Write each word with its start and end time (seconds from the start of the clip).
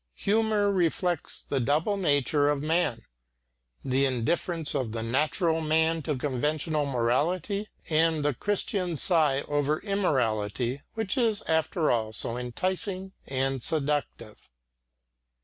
Humour 0.15 0.71
reflects 0.73 1.43
the 1.43 1.59
double 1.59 1.95
nature 1.95 2.49
of 2.49 2.63
man, 2.63 3.03
the 3.85 4.03
indifference 4.05 4.73
of 4.73 4.93
the 4.93 5.03
natural 5.03 5.61
man 5.61 6.01
to 6.01 6.15
conventional 6.15 6.87
morality, 6.87 7.67
and 7.87 8.25
the 8.25 8.33
Christian's 8.33 8.99
sigh 8.99 9.41
over 9.41 9.77
immorality 9.81 10.81
which 10.95 11.19
is 11.19 11.43
after 11.43 11.91
all 11.91 12.13
so 12.13 12.35
enticing 12.35 13.11
and 13.27 13.61
seductive. 13.61 14.49